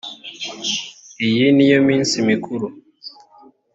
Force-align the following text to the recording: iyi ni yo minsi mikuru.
iyi 1.27 1.45
ni 1.55 1.65
yo 1.71 1.79
minsi 1.87 2.15
mikuru. 2.29 2.67